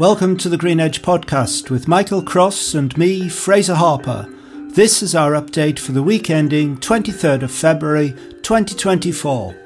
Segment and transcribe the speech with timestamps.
[0.00, 4.26] Welcome to the Green Edge podcast with Michael Cross and me, Fraser Harper.
[4.70, 9.59] This is our update for the week ending 23rd of February 2024.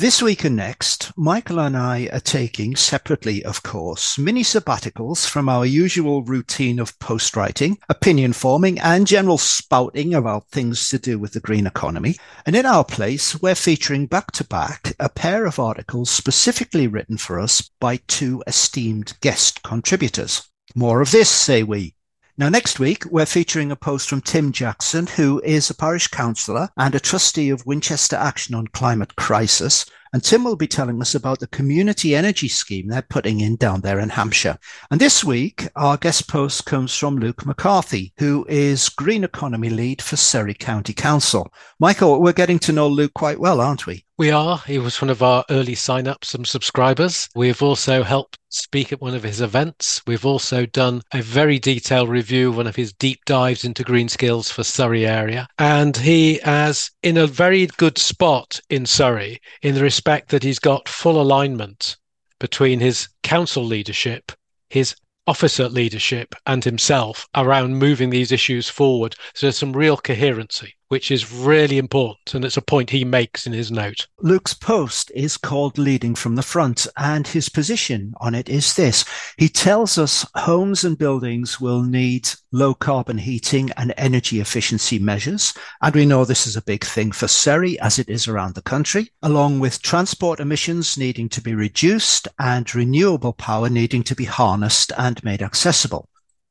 [0.00, 5.46] This week and next, Michael and I are taking, separately of course, mini sabbaticals from
[5.46, 11.18] our usual routine of post writing, opinion forming, and general spouting about things to do
[11.18, 12.16] with the green economy.
[12.46, 17.18] And in our place, we're featuring back to back a pair of articles specifically written
[17.18, 20.48] for us by two esteemed guest contributors.
[20.74, 21.94] More of this, say we.
[22.40, 26.70] Now, next week, we're featuring a post from Tim Jackson, who is a parish councillor
[26.78, 29.84] and a trustee of Winchester Action on Climate Crisis.
[30.14, 33.82] And Tim will be telling us about the community energy scheme they're putting in down
[33.82, 34.56] there in Hampshire.
[34.90, 40.00] And this week, our guest post comes from Luke McCarthy, who is Green Economy Lead
[40.00, 41.52] for Surrey County Council.
[41.78, 44.06] Michael, we're getting to know Luke quite well, aren't we?
[44.20, 44.58] We are.
[44.66, 47.30] He was one of our early sign-ups and subscribers.
[47.34, 50.02] We've also helped speak at one of his events.
[50.06, 54.10] We've also done a very detailed review of one of his deep dives into green
[54.10, 55.48] skills for Surrey area.
[55.58, 60.58] And he is in a very good spot in Surrey in the respect that he's
[60.58, 61.96] got full alignment
[62.38, 64.32] between his council leadership,
[64.68, 64.94] his
[65.26, 69.16] officer leadership and himself around moving these issues forward.
[69.32, 72.34] So there's some real coherency which is really important.
[72.34, 74.08] And it's a point he makes in his note.
[74.18, 79.04] Luke's post is called Leading from the Front, and his position on it is this.
[79.38, 85.54] He tells us homes and buildings will need low carbon heating and energy efficiency measures.
[85.80, 88.62] And we know this is a big thing for Surrey as it is around the
[88.62, 94.24] country, along with transport emissions needing to be reduced and renewable power needing to be
[94.24, 96.08] harnessed and made accessible.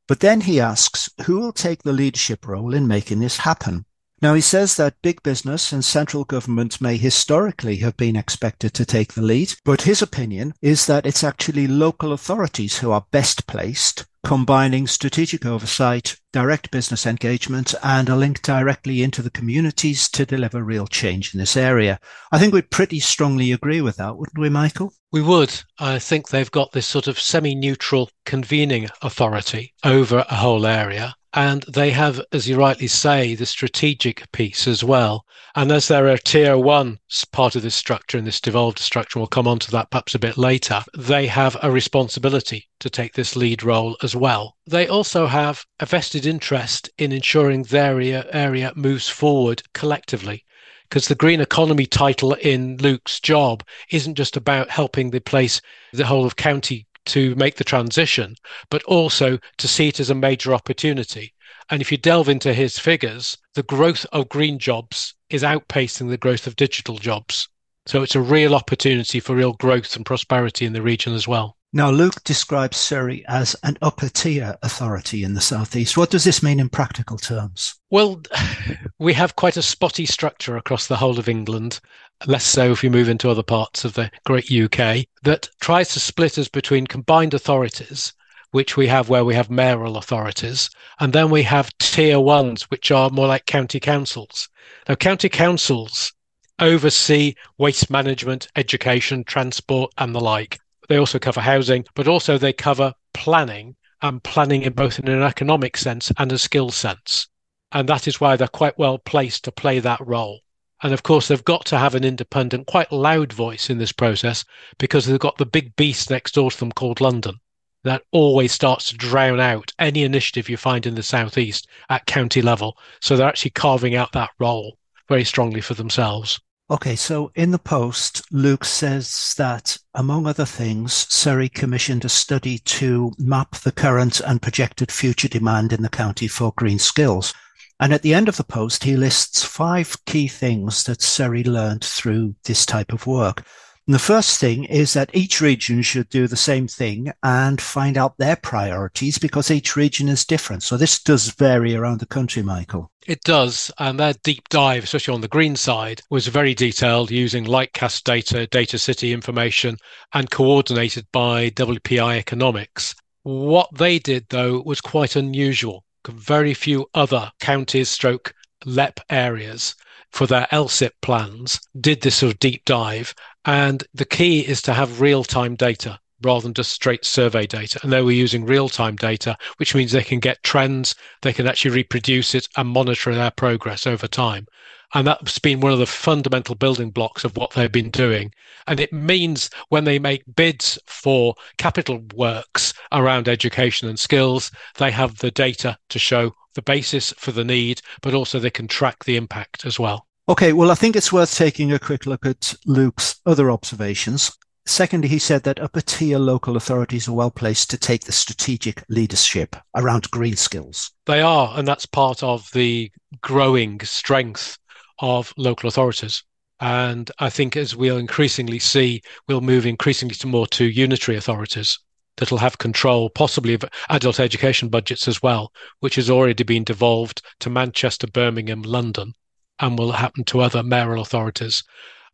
[0.07, 3.85] But then he asks, who will take the leadership role in making this happen?
[4.21, 8.85] Now, he says that big business and central government may historically have been expected to
[8.85, 13.47] take the lead, but his opinion is that it's actually local authorities who are best
[13.47, 20.25] placed, combining strategic oversight, direct business engagement, and a link directly into the communities to
[20.25, 21.97] deliver real change in this area.
[22.29, 24.93] I think we'd pretty strongly agree with that, wouldn't we, Michael?
[25.13, 25.61] We would.
[25.79, 31.15] I think they've got this sort of semi neutral convening authority over a whole area
[31.33, 35.25] and they have, as you rightly say, the strategic piece as well.
[35.55, 36.99] And as they're a tier one
[37.31, 40.19] part of this structure and this devolved structure, we'll come on to that perhaps a
[40.19, 44.55] bit later, they have a responsibility to take this lead role as well.
[44.65, 47.99] They also have a vested interest in ensuring their
[48.33, 50.45] area, moves forward collectively
[50.89, 55.61] because the green economy title in Luke's job isn't just about helping the place,
[55.93, 58.35] the whole of county to make the transition,
[58.69, 61.33] but also to see it as a major opportunity.
[61.69, 66.17] And if you delve into his figures, the growth of green jobs is outpacing the
[66.17, 67.47] growth of digital jobs.
[67.85, 71.57] So it's a real opportunity for real growth and prosperity in the region as well.
[71.71, 75.95] Now, Luke describes Surrey as an upper tier authority in the southeast.
[75.95, 77.75] What does this mean in practical terms?
[77.91, 78.23] Well,
[78.99, 81.79] we have quite a spotty structure across the whole of England,
[82.27, 85.99] less so if you move into other parts of the great UK, that tries to
[85.99, 88.13] split us between combined authorities,
[88.51, 90.69] which we have where we have mayoral authorities,
[90.99, 94.49] and then we have tier ones, which are more like county councils.
[94.87, 96.11] Now, county councils
[96.59, 100.59] oversee waste management, education, transport, and the like.
[100.87, 105.23] They also cover housing, but also they cover planning and planning in both in an
[105.23, 107.27] economic sense and a skill sense.
[107.71, 110.41] And that is why they're quite well placed to play that role.
[110.81, 114.45] And of course, they've got to have an independent, quite loud voice in this process
[114.77, 117.39] because they've got the big beast next door to them called London
[117.83, 122.41] that always starts to drown out any initiative you find in the southeast at county
[122.41, 122.77] level.
[123.01, 126.39] So they're actually carving out that role very strongly for themselves.
[126.71, 132.59] Okay, so in the post, Luke says that, among other things, Surrey commissioned a study
[132.59, 137.33] to map the current and projected future demand in the county for green skills.
[137.79, 141.83] And at the end of the post, he lists five key things that Surrey learned
[141.83, 143.45] through this type of work.
[143.89, 147.97] And the first thing is that each region should do the same thing and find
[147.97, 150.61] out their priorities because each region is different.
[150.61, 152.91] So this does vary around the country, Michael.
[153.07, 153.71] It does.
[153.79, 158.45] And that deep dive, especially on the green side, was very detailed using Lightcast data,
[158.45, 159.77] data city information,
[160.13, 162.93] and coordinated by WPI Economics.
[163.23, 165.83] What they did, though, was quite unusual.
[166.11, 168.33] Very few other counties stroke
[168.65, 169.75] LEP areas
[170.11, 173.13] for their LSIP plans did this sort of deep dive.
[173.45, 177.79] And the key is to have real time data rather than just straight survey data.
[177.83, 181.47] And they were using real time data, which means they can get trends, they can
[181.47, 184.47] actually reproduce it and monitor their progress over time.
[184.93, 188.33] And that's been one of the fundamental building blocks of what they've been doing.
[188.65, 194.89] And it means when they make bids for capital works around education and skills, they
[194.91, 199.03] have the data to show the basis for the need, but also they can track
[199.03, 200.07] the impact as well.
[200.27, 204.31] Okay, well, I think it's worth taking a quick look at Luke's other observations.
[204.65, 208.83] Secondly, he said that upper tier local authorities are well placed to take the strategic
[208.87, 210.91] leadership around green skills.
[211.05, 212.91] They are, and that's part of the
[213.21, 214.57] growing strength
[214.99, 216.23] of local authorities.
[216.59, 221.79] And I think as we'll increasingly see, we'll move increasingly to more to unitary authorities
[222.17, 227.21] that'll have control, possibly of adult education budgets as well, which has already been devolved
[227.39, 229.13] to Manchester, Birmingham, London,
[229.59, 231.63] and will happen to other mayoral authorities.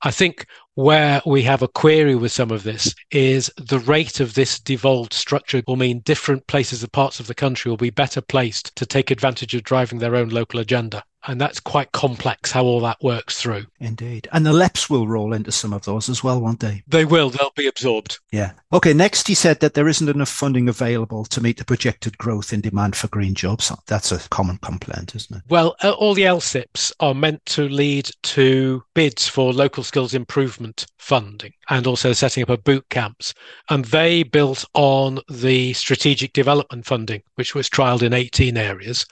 [0.03, 0.45] I think
[0.75, 5.13] where we have a query with some of this is the rate of this devolved
[5.13, 8.85] structure will mean different places and parts of the country will be better placed to
[8.85, 13.01] take advantage of driving their own local agenda and that's quite complex how all that
[13.01, 13.65] works through.
[13.79, 14.27] Indeed.
[14.31, 16.83] And the LEPs will roll into some of those as well, won't they?
[16.87, 17.29] They will.
[17.29, 18.19] They'll be absorbed.
[18.31, 18.51] Yeah.
[18.71, 18.93] Okay.
[18.93, 22.61] Next, he said that there isn't enough funding available to meet the projected growth in
[22.61, 23.71] demand for green jobs.
[23.87, 25.43] That's a common complaint, isn't it?
[25.49, 30.64] Well, uh, all the LSIPs are meant to lead to bids for local skills improvement
[30.97, 33.33] funding and also setting up a boot camps.
[33.69, 39.05] And they built on the strategic development funding, which was trialed in 18 areas.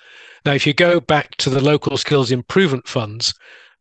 [0.46, 3.34] Now, if you go back to the local skills improvement funds,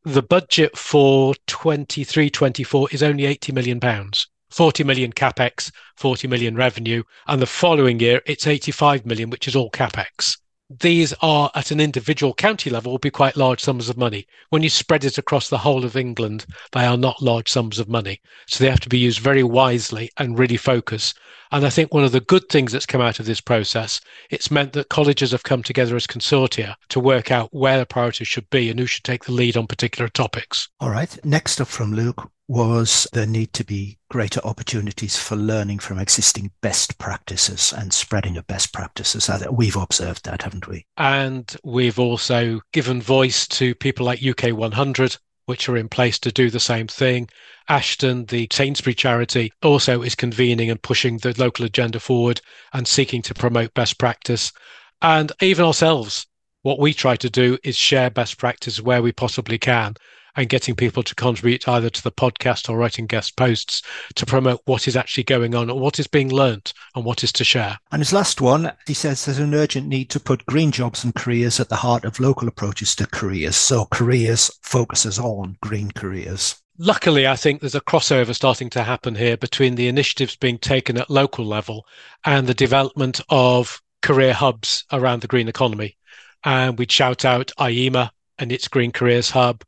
[0.05, 4.27] the budget for 23 24 is only 80 million pounds.
[4.51, 9.57] 40 million capex, 40 million revenue, and the following year it's 85 million, which is
[9.57, 10.37] all capex.
[10.81, 14.27] These are at an individual county level will be quite large sums of money.
[14.51, 17.89] When you spread it across the whole of England, they are not large sums of
[17.89, 18.21] money.
[18.47, 21.15] So they have to be used very wisely and really focus.
[21.51, 24.51] And I think one of the good things that's come out of this process, it's
[24.51, 28.49] meant that colleges have come together as consortia to work out where the priorities should
[28.49, 30.69] be and who should take the lead on particular topics.
[30.81, 31.23] All right.
[31.25, 36.51] Next up from Luke was there need to be greater opportunities for learning from existing
[36.61, 39.31] best practices and spreading of best practices.
[39.51, 40.85] We've observed that, haven't we?
[40.99, 45.17] And we've also given voice to people like UK 100
[45.47, 47.27] which are in place to do the same thing.
[47.71, 52.43] Ashden, the Sainsbury charity, also is convening and pushing the local agenda forward
[52.75, 54.53] and seeking to promote best practice.
[55.01, 56.27] And even ourselves,
[56.61, 59.97] what we try to do is share best practice where we possibly can
[60.37, 63.83] and getting people to contribute either to the podcast or writing guest posts
[64.15, 67.33] to promote what is actually going on and what is being learnt and what is
[67.33, 67.79] to share.
[67.91, 71.15] And his last one, he says there's an urgent need to put green jobs and
[71.15, 73.57] careers at the heart of local approaches to careers.
[73.57, 76.57] So careers focuses on green careers.
[76.79, 80.97] Luckily, I think there's a crossover starting to happen here between the initiatives being taken
[80.99, 81.87] at local level
[82.25, 85.97] and the development of career hubs around the green economy.
[86.45, 89.63] And we'd shout out IEMA and its Green Careers Hub,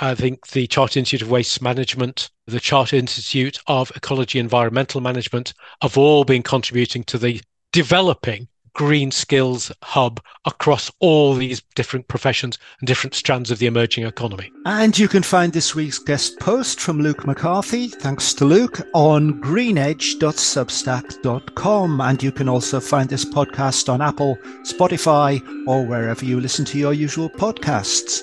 [0.00, 5.52] I think the Charter Institute of Waste Management, the Charter Institute of Ecology Environmental Management
[5.82, 7.42] have all been contributing to the
[7.72, 14.06] developing green skills hub across all these different professions and different strands of the emerging
[14.06, 14.50] economy.
[14.64, 19.40] And you can find this week's guest post from Luke McCarthy, thanks to Luke, on
[19.42, 22.00] greenedge.substack.com.
[22.00, 26.78] And you can also find this podcast on Apple, Spotify, or wherever you listen to
[26.78, 28.22] your usual podcasts.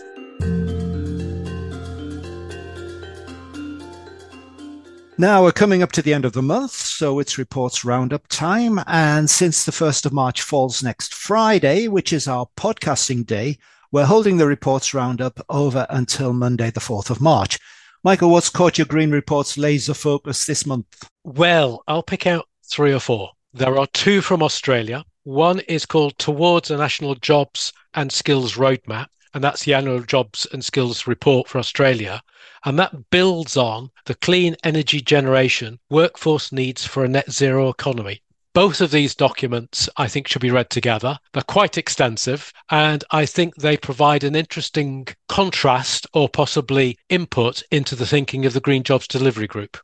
[5.19, 8.79] Now we're coming up to the end of the month, so it's reports roundup time.
[8.85, 13.57] And since the 1st of March falls next Friday, which is our podcasting day,
[13.91, 17.57] we're holding the reports roundup over until Monday, the 4th of March.
[18.03, 21.09] Michael, what's caught your Green Reports laser focus this month?
[21.23, 23.31] Well, I'll pick out three or four.
[23.53, 25.03] There are two from Australia.
[25.23, 30.47] One is called Towards a National Jobs and Skills Roadmap, and that's the annual Jobs
[30.51, 32.23] and Skills Report for Australia.
[32.65, 38.23] And that builds on the clean energy generation workforce needs for a net zero economy.
[38.55, 41.19] Both of these documents, I think, should be read together.
[41.33, 47.95] They're quite extensive, and I think they provide an interesting contrast or possibly input into
[47.95, 49.77] the thinking of the Green Jobs Delivery Group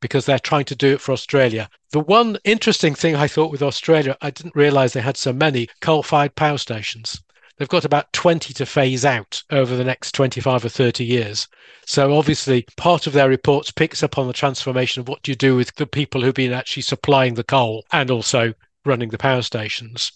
[0.00, 1.68] because they're trying to do it for Australia.
[1.90, 5.66] The one interesting thing I thought with Australia, I didn't realize they had so many
[5.80, 7.20] coal fired power stations.
[7.56, 11.48] They've got about 20 to phase out over the next 25 or 30 years.
[11.86, 15.36] So obviously, part of their reports picks up on the transformation of what do you
[15.36, 18.54] do with the people who've been actually supplying the coal and also
[18.84, 20.12] running the power stations.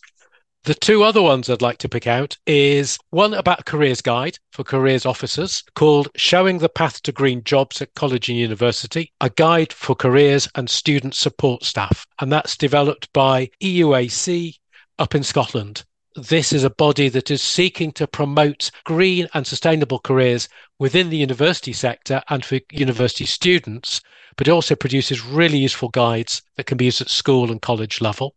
[0.67, 4.65] The two other ones I'd like to pick out is one about careers guide for
[4.65, 9.73] careers officers called Showing the Path to Green Jobs at College and University, a guide
[9.73, 12.05] for careers and student support staff.
[12.21, 14.59] And that's developed by EUAC
[14.99, 15.85] up in Scotland.
[16.17, 21.19] This is a body that is seeking to promote green and sustainable careers within the
[21.19, 24.01] university sector and for university students,
[24.37, 28.01] but it also produces really useful guides that can be used at school and college
[28.01, 28.35] level.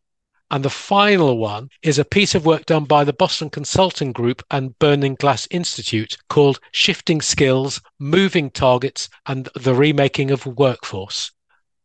[0.52, 4.44] And the final one is a piece of work done by the Boston Consulting Group
[4.52, 11.32] and Burning Glass Institute called Shifting Skills, Moving Targets, and the Remaking of Workforce.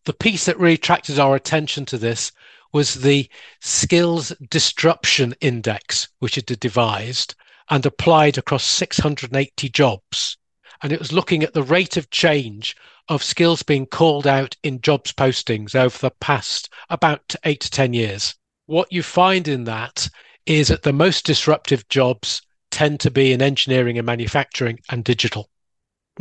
[0.07, 2.33] The piece that really attracted our attention to this
[2.75, 3.27] was the
[3.61, 7.35] Skills Disruption Index, which it devised
[7.71, 10.37] and applied across 680 jobs.
[10.83, 12.77] And it was looking at the rate of change
[13.09, 17.95] of skills being called out in jobs postings over the past about eight to 10
[17.95, 18.35] years
[18.67, 20.09] what you find in that
[20.47, 25.49] is that the most disruptive jobs tend to be in engineering and manufacturing and digital.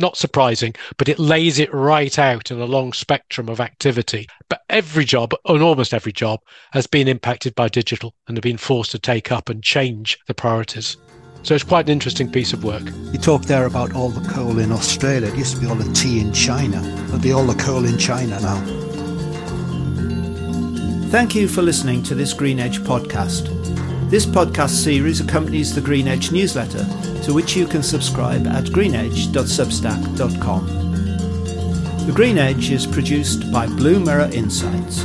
[0.00, 4.26] Not surprising, but it lays it right out in a long spectrum of activity.
[4.48, 6.40] But every job, and almost every job,
[6.72, 10.34] has been impacted by digital and have been forced to take up and change the
[10.34, 10.96] priorities.
[11.44, 12.82] So it's quite an interesting piece of work.
[13.12, 15.28] You talked there about all the coal in Australia.
[15.28, 16.80] It used to be all the tea in China.
[16.80, 18.60] There'll be all the coal in China now.
[21.10, 23.83] Thank you for listening to this Green Edge podcast.
[24.10, 26.84] This podcast series accompanies the Green Edge newsletter,
[27.24, 30.66] to which you can subscribe at greenedge.substack.com.
[32.06, 35.02] The Green Edge is produced by Blue Mirror Insights.